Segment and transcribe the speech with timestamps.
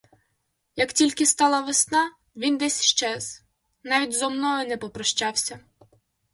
[0.75, 3.43] Як тільки стала весна, він десь щез,
[3.83, 5.59] навіть зо мною не попрощався.